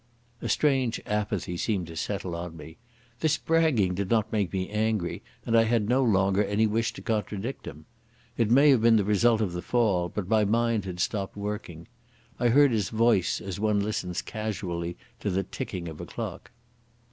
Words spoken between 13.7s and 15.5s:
listens casually to the